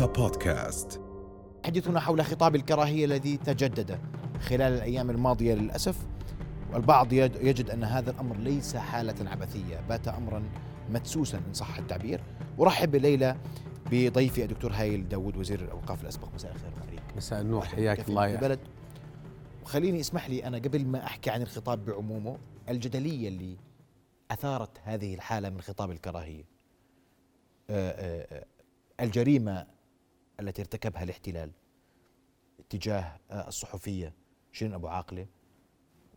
[0.00, 1.00] رؤيا بودكاست
[1.64, 3.98] حديثنا حول خطاب الكراهية الذي تجدد
[4.40, 5.96] خلال الأيام الماضية للأسف
[6.72, 9.80] والبعض يج- يجد أن هذا الأمر ليس حالة عبثية.
[9.88, 10.42] بات أمرا
[10.90, 12.20] مدسوسا إن صح التعبير.
[12.60, 13.36] أرحب الليلة
[13.92, 16.28] بضيفي الدكتور هايل داود وزير الأوقاف الأسبق.
[16.34, 18.58] مساء الخير عليك مساء النور حياك الله يا البلد
[19.62, 22.38] وخليني اسمح لي أنا قبل ما أحكي عن الخطاب بعمومه
[22.68, 23.56] الجدلية اللي
[24.30, 26.44] أثارت هذه الحالة من خطاب الكراهية.
[27.70, 28.44] آه، آه، آه،
[29.04, 29.66] الجريمة
[30.40, 31.50] التي ارتكبها الاحتلال
[32.70, 34.14] تجاه آه، الصحفية
[34.52, 35.26] شيرين أبو عاقلة.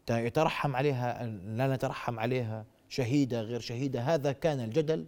[0.09, 4.01] يترحم عليها لا نترحم عليها شهيدة غير شهيدة.
[4.01, 5.05] هذا كان الجدل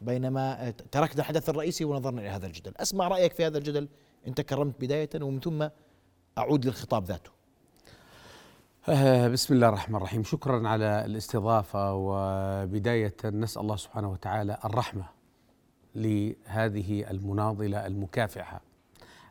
[0.00, 2.72] بينما آه، تركنا الحدث الرئيسي ونظرنا إلى هذا الجدل.
[2.76, 3.88] أسمع رأيك في هذا الجدل.
[4.26, 5.68] أنت كرمت بداية ومن ثم
[6.38, 7.30] أعود للخطاب ذاته.
[9.28, 10.24] بسم الله الرحمن الرحيم.
[10.24, 15.21] شكرا على الاستضافة وبداية نسأل الله سبحانه وتعالى الرحمة.
[15.94, 18.60] لهذه المناضلة المكافحة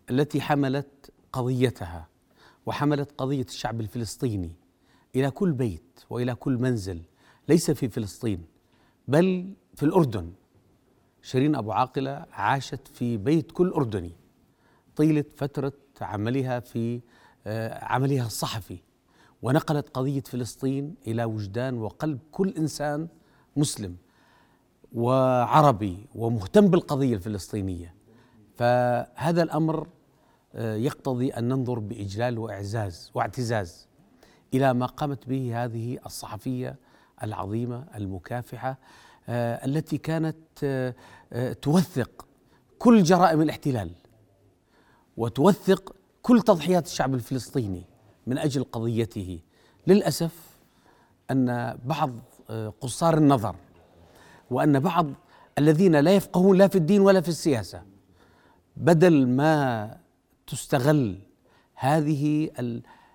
[0.10, 2.08] التي حملت قضيتها
[2.66, 4.52] وحملت قضية الشعب الفلسطيني
[5.16, 7.02] إلى كل بيت وإلى كل منزل
[7.50, 8.46] ليس في فلسطين
[9.08, 10.32] بل في الأردن.
[11.22, 14.12] شيرين أبو عاقلة عاشت في بيت كل أردني
[14.96, 17.02] طيلة فترة عملها في
[17.48, 18.78] آه، عملها الصحفي
[19.42, 23.08] ونقلت قضية فلسطين إلى وجدان وقلب كل إنسان
[23.56, 23.98] مسلم.
[24.92, 27.96] وعربي ومهتم بالقضية الفلسطينية.
[28.56, 29.88] فهذا الأمر
[30.56, 33.88] آه، يقتضي أن ننظر بإجلال وإعزاز واعتزاز
[34.54, 36.76] إلى ما قامت به هذه الصحفية
[37.24, 38.78] العظيمة المكافحة
[39.30, 42.28] آه، التي كانت آه، توثق
[42.80, 43.92] كل جرائم الاحتلال
[45.18, 47.86] وتوثق كل تضحيات الشعب الفلسطيني
[48.28, 49.40] من أجل قضيته.
[49.88, 50.58] للأسف
[51.32, 52.12] أن بعض
[52.82, 53.56] قصار النظر
[54.52, 55.08] وأن بعض
[55.58, 57.82] الذين لا يفقهون لا في الدين ولا في السياسة
[58.78, 59.98] بدل ما
[60.48, 61.20] تستغل
[61.76, 62.50] هذه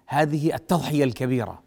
[0.07, 1.63] هذه التضحية الكبيرة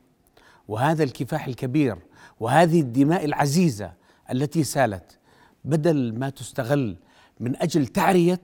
[0.67, 1.97] وهذا الكفاح الكبير
[2.39, 3.94] وهذه الدماء العزيزة
[4.31, 5.17] التي سالت
[5.66, 6.97] بدل ما تستغل
[7.39, 8.41] من أجل تعرية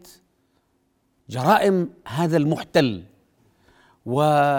[1.30, 3.04] جرائم هذا المحتل
[4.06, 4.54] والجرائم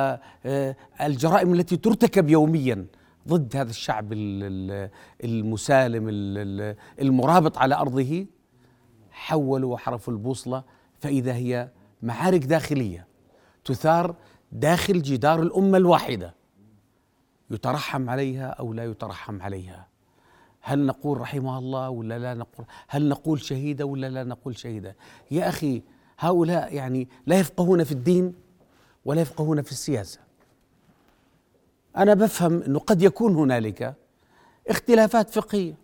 [1.52, 2.86] التي ترتكب يوميا
[3.26, 4.91] ضد هذا الشعب ال- ال-
[5.25, 8.26] المسالم ال- ال- المرابط على أرضه
[9.10, 10.64] حولوا وحرفوا البوصلة
[11.00, 11.69] فإذا هي
[12.03, 13.06] معارك داخلية
[13.65, 14.15] تثار
[14.53, 16.34] داخل جدار الأمة الواحدة
[17.50, 19.86] يترحم عليها أو لا يترحم عليها.
[20.60, 24.97] هل نقول رحمها الله ولا لا نقول؟ هل نقول شهيدة ولا لا نقول شهيدة؟
[25.31, 25.82] يا أخي
[26.19, 28.34] هؤلاء يعني لا يفقهون في الدين
[29.04, 30.20] ولا يفقهون في السياسة.
[31.96, 33.94] أنا بفهم إنه قد يكون هنالك
[34.68, 35.74] اختلافات فقهية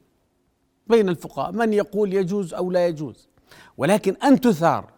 [0.87, 3.29] بين الفقهاء من يقول يجوز أو لا يجوز.
[3.77, 4.91] ولكن أن تثار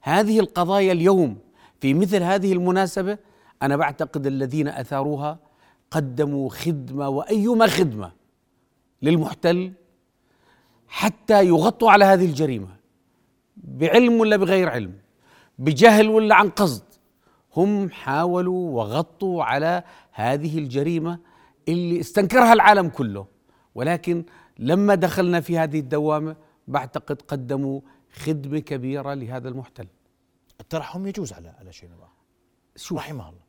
[0.00, 1.38] هذه القضايا اليوم
[1.80, 3.18] في مثل هذه المناسبة
[3.62, 5.38] أنا بعتقد الذين أثاروها
[5.90, 8.12] قدموا خدمة وأيما خدمة
[9.02, 9.72] للمحتل
[10.88, 12.68] حتى يغطوا على هذه الجريمة.
[13.56, 14.92] بعلم ولا بغير علم؟
[15.58, 16.82] بجهل ولا عن قصد؟
[17.56, 21.18] هم حاولوا وغطوا على هذه الجريمة
[21.68, 23.26] اللي استنكرها العالم كله
[23.74, 24.24] ولكن
[24.58, 26.36] لما دخلنا في هذه الدوامة
[26.68, 27.80] بعتقد قدموا
[28.12, 29.86] خدمة كبيرة لهذا المحتل
[30.60, 32.16] الترحم يجوز على على أبو عاقلة
[32.76, 33.46] شوف رحمها الله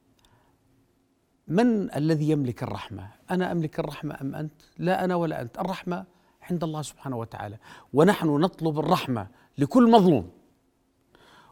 [1.47, 6.06] من الذي يملك الرحمة؟ أنا أملك الرحمة أم أنت؟ لا أنا ولا أنت، الرحمة
[6.41, 7.57] عند الله سبحانه وتعالى،
[7.94, 10.29] ونحن نطلب الرحمة لكل مظلوم.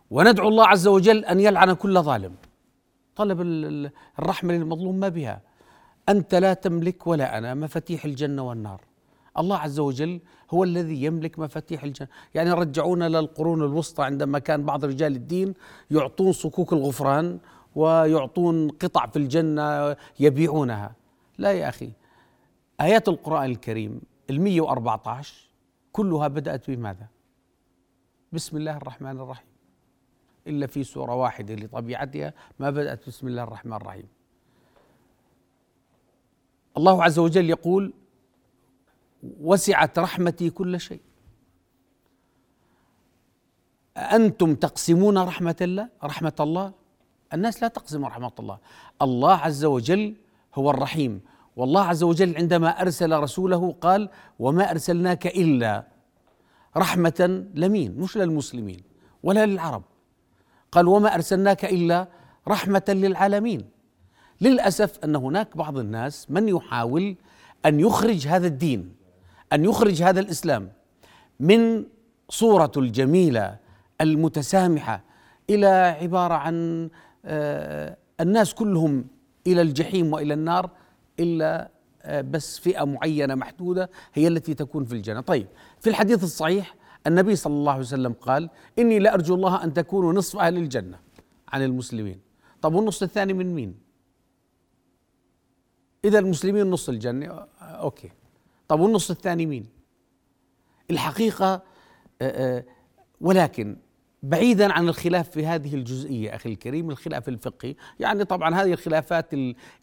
[0.09, 2.35] وندعو الله عز وجل أن يلعن كل ظالم.
[3.15, 5.41] طلب ال- ال- الرحمة للمظلوم ما بها.
[6.09, 8.81] أنت لا تملك ولا أنا مفاتيح الجنة والنار.
[9.37, 10.19] الله عز وجل
[10.51, 15.53] هو الذي يملك مفاتيح الجنة، يعني رجعونا للقرون الوسطى عندما كان بعض رجال الدين
[15.91, 17.39] يعطون صكوك الغفران
[17.75, 20.95] ويعطون قطع في الجنة يبيعونها.
[21.37, 21.91] لا يا أخي
[22.81, 25.49] آيات القرآن الكريم ال 114
[25.91, 27.07] كلها بدأت بماذا؟
[28.31, 29.54] بسم الله الرحمن الرحيم.
[30.47, 32.33] إلا في سورة واحدة لطبيعتها.
[32.59, 34.07] ما بدأت بسم الله الرحمن الرحيم.
[36.77, 37.93] الله عز وجل يقول
[39.41, 41.01] وسعت رحمتي كل شيء.
[43.97, 46.73] أنتم تقسمون رحمة الله؟ رحمة الله.
[47.33, 48.57] الناس لا تقسم رحمة الله.
[49.01, 50.15] الله عز وجل
[50.55, 51.21] هو الرحيم.
[51.55, 54.09] والله عز وجل عندما أرسل رسوله قال
[54.39, 55.87] وما أرسلناك إلا
[56.77, 58.81] رحمة لمين؟ مش للمسلمين
[59.23, 59.83] ولا للعرب.
[60.75, 62.07] قال وما أرسلناك إلا
[62.47, 63.65] رحمة للعالمين.
[64.41, 67.15] للأسف أن هناك بعض الناس من يحاول
[67.65, 68.95] أن يخرج هذا الدين
[69.53, 70.71] أن يخرج هذا الإسلام
[71.39, 71.83] من
[72.29, 73.57] صورته الجميلة
[74.01, 75.03] المتسامحة
[75.49, 76.89] إلى عبارة عن
[77.25, 79.05] آه، الناس كلهم
[79.47, 80.69] إلى الجحيم وإلى النار
[81.19, 81.69] إلا
[82.03, 85.47] آه، بس فئة معينة محدودة هي التي تكون في الجنة، طيب
[85.79, 86.75] في الحديث الصحيح
[87.07, 88.49] النبي صلى الله عليه وسلم قال:
[88.79, 90.99] إني لارجو الله أن تكونوا نصف أهل الجنة
[91.47, 92.19] عن المسلمين.
[92.61, 93.79] طب والنص الثاني من مين؟
[96.05, 98.11] إذا المسلمين نص الجنة آه، أوكي.
[98.67, 99.69] طب والنص الثاني مين؟
[100.91, 101.61] الحقيقة
[103.21, 103.77] ولكن
[104.25, 107.75] بعيدا عن الخلاف في هذه الجزئية أخي الكريم الخلاف الفقهي.
[107.99, 109.25] يعني طبعا هذه الخلافات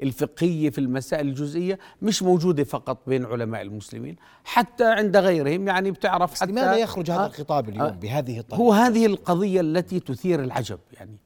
[0.03, 5.69] الفقهية في المسائل الجزئية مش موجودة فقط بين علماء المسلمين حتى عند غيرهم.
[5.69, 10.01] يعني بتعرف حتى لماذا يخرج هذا الخطاب اليوم آه بهذه الطريقة؟ هو هذه القضية التي
[10.01, 10.79] تثير العجب.
[10.93, 11.17] يعني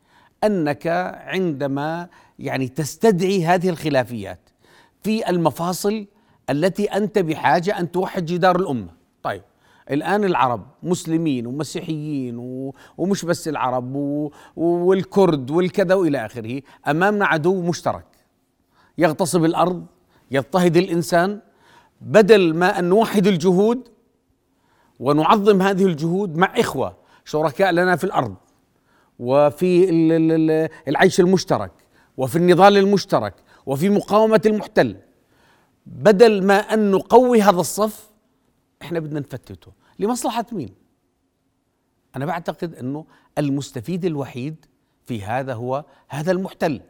[0.45, 0.87] أنك
[1.27, 2.09] عندما
[2.39, 4.41] يعني تستدعي هذه الخلافيات
[5.03, 6.07] في المفاصل
[6.51, 8.91] التي أنت بحاجة أن توحد جدار الأمة.
[9.23, 9.43] طيب
[9.91, 12.37] الآن العرب مسلمين ومسيحيين
[12.99, 13.95] ومش بس العرب
[14.57, 18.07] والكرد والكذا وإلى آخره أمامنا عدو مشترك.
[18.99, 19.87] يغتصب الأرض
[20.31, 21.41] يضطهد الإنسان.
[22.01, 23.89] بدل ما أن نوحد الجهود
[25.01, 28.35] ونعظم هذه الجهود مع إخوة شركاء لنا في الأرض
[29.19, 29.91] وفي
[30.89, 31.73] العيش المشترك
[32.17, 33.35] وفي النضال المشترك
[33.67, 34.97] وفي مقاومة المحتل.
[35.87, 38.11] بدل ما أن نقوي هذا الصف
[38.87, 39.73] إحنا بدنا نفتته.
[39.99, 40.75] لمصلحة مين؟
[42.17, 43.05] أنا بعتقد أنه
[43.39, 44.67] المستفيد الوحيد
[45.07, 46.81] في هذا هو هذا المحتل.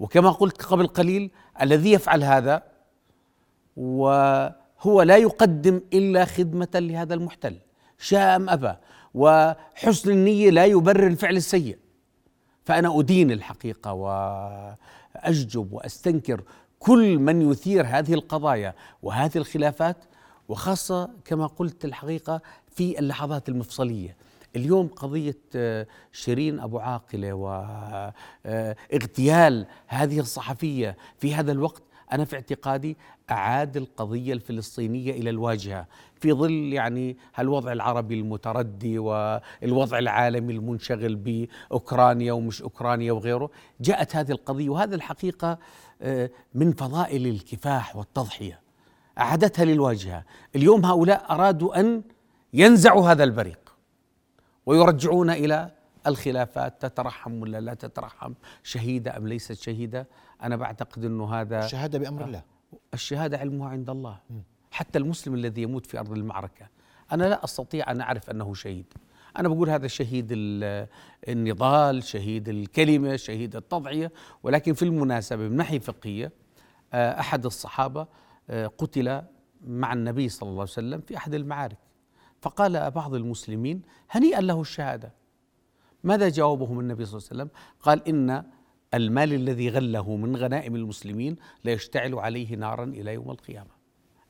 [0.00, 1.30] وكما قلت قبل قليل
[1.60, 2.62] الذي يفعل هذا
[3.76, 7.58] وهو لا يقدم إلا خدمة لهذا المحتل.
[7.98, 8.74] شاء أم أبى.
[9.14, 11.78] وحسن النية لا يبرر الفعل السيء.
[12.64, 16.42] فأنا أدين الحقيقة وأججب وأستنكر
[16.78, 19.96] كل من يثير هذه القضايا وهذه الخلافات
[20.48, 22.40] وخاصة كما قلت الحقيقة
[22.74, 24.16] في اللحظات المفصلية.
[24.56, 27.32] اليوم قضية آه، شيرين أبو عاقلة
[28.44, 32.96] واغتيال آه، هذه الصحفية في هذا الوقت أنا في اعتقادي
[33.30, 35.86] أعاد القضية الفلسطينية إلى الواجهة.
[36.20, 43.50] في ظل يعني الوضع العربي المتردي والوضع العالمي المنشغل بأوكرانيا ومش أوكرانيا وغيره
[43.80, 45.58] جاءت هذه القضية وهذا الحقيقة
[46.02, 48.60] آه، من فضائل الكفاح والتضحية.
[49.18, 50.24] أعادتها للواجهة.
[50.56, 52.02] اليوم هؤلاء أرادوا أن
[52.52, 53.76] ينزعوا هذا البريق
[54.66, 55.70] ويرجعون إلى
[56.06, 58.32] الخلافات تترحم ولا لا تترحم؟
[58.62, 60.08] شهيدة أم ليست شهيدة؟
[60.42, 62.42] أنا بعتقد أنه هذا الشهادة بأمر الله.
[62.94, 64.18] الشهادة علمها عند الله.
[64.70, 66.66] حتى المسلم الذي يموت في أرض المعركة.
[67.12, 68.92] أنا لا أستطيع أن أعرف أنه شهيد.
[69.38, 70.28] أنا بقول هذا شهيد
[71.28, 74.12] النضال شهيد الكلمة شهيد التضعية.
[74.42, 76.32] ولكن في المناسبة من ناحية فقهية
[76.92, 78.06] آه، أحد الصحابة آه،
[78.78, 79.22] قتل
[79.66, 81.78] مع النبي صلى الله عليه وسلم في أحد المعارك.
[82.40, 85.12] فقال بعض المسلمين هنيئا له الشهادة.
[86.04, 87.50] ماذا جاوبهم النبي صلى الله عليه وسلم؟
[87.80, 88.44] قال إن
[88.94, 93.70] المال الذي غله من غنائم المسلمين ليشتعل عليه نارا إلى يوم القيامة.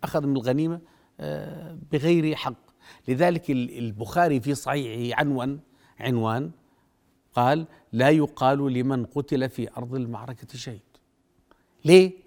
[0.05, 0.81] أخذ من الغنيمة
[1.21, 2.73] آه، بغير حق.
[3.09, 5.59] لذلك البخاري في صحيحه عنوان
[6.01, 6.51] عنوان
[7.35, 10.81] قال لا يقال لمن قتل في أرض المعركة شهيد.
[11.85, 12.22] ليه؟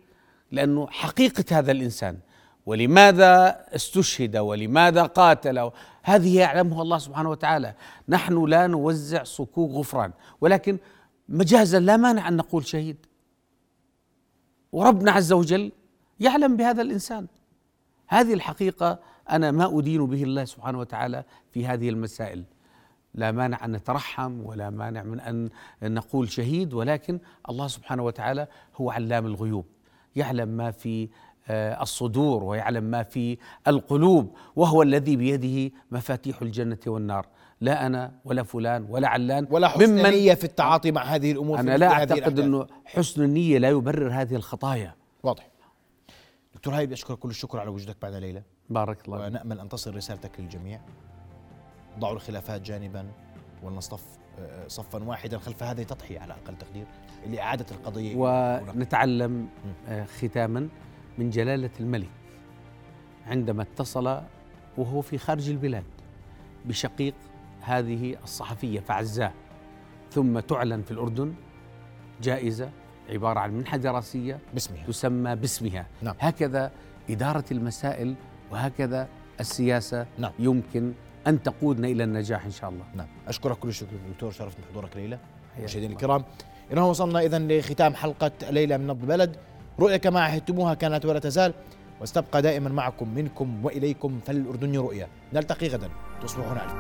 [0.56, 2.18] لأنه حقيقة هذا الإنسان.
[2.66, 5.72] ولماذا استشهد ولماذا قاتل؟
[6.04, 7.74] هذه يعلمها الله سبحانه وتعالى.
[8.10, 10.12] نحن لا نوزع صكوك غفران.
[10.42, 10.78] ولكن
[11.30, 13.06] مجازا لا مانع أن نقول شهيد.
[14.72, 15.72] وربنا عز وجل
[16.20, 17.28] يعلم بهذا الإنسان.
[18.08, 22.44] هذه الحقيقة أنا ما أدين به الله سبحانه وتعالى في هذه المسائل.
[23.14, 25.50] لا مانع أن نترحم ولا مانع من أن
[25.84, 29.66] نقول شهيد ولكن الله سبحانه وتعالى هو علام الغيوب.
[30.16, 31.10] يعلم ما في
[31.48, 37.28] آه، الصدور ويعلم ما في القلوب وهو الذي بيده مفاتيح الجنة والنار.
[37.62, 41.78] لا أنا ولا فلان ولا علان ولا حسن نية في التعاطي مع هذه الأمور أنا
[41.78, 44.96] لا أعتقد أنه حسن النية لا يبرر هذه الخطايا.
[45.24, 45.48] واضح.
[46.54, 48.44] دكتور هاي أشكرك كل الشكر على وجودك بعد ليلة.
[48.70, 50.82] بارك الله ونأمل أن تصل رسالتك للجميع.
[52.00, 53.08] ضعوا الخلافات جانبا
[53.64, 54.04] ولنصطف
[54.68, 56.86] صفا واحدا خلف هذه تضحية على أقل تقدير
[57.28, 58.16] لإعادة القضية.
[58.16, 59.48] ونتعلم
[59.88, 60.70] آه، ختاما
[61.18, 62.10] من جلالة الملك
[63.28, 64.22] عندما اتصل
[64.78, 65.84] وهو في خارج البلاد
[66.66, 67.14] بشقيق
[67.62, 69.32] هذه الصحفية فعزاه.
[70.12, 71.34] ثم تعلن في الأردن
[72.22, 72.70] جائزة
[73.10, 74.86] عبارة عن منحة دراسية باسمها.
[74.86, 75.86] تسمى باسمها.
[76.02, 76.16] نعم.
[76.20, 76.72] هكذا
[77.10, 78.16] إدارة المسائل
[78.52, 79.08] وهكذا
[79.40, 80.32] السياسة نعم.
[80.40, 80.94] يمكن
[81.28, 82.84] أن تقودنا إلى النجاح إن شاء الله.
[82.96, 83.08] نعم.
[83.28, 85.20] أشكرك كل الشكر دكتور شرفت بحضورك ليلة.
[85.64, 86.24] مشاهدينا الكرام
[86.74, 89.36] إنه وصلنا إذا لختام حلقة ليلة من نبض البلد.
[89.80, 91.54] رؤيا كما عهدتموها كانت ولا تزال
[92.02, 95.08] واستبقى دائما معكم منكم وإليكم فالأردن رؤيا.
[95.34, 95.90] نلتقي غدا.
[96.22, 96.72] تصبحون على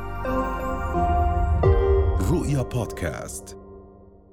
[2.31, 3.64] رؤيا بودكاست.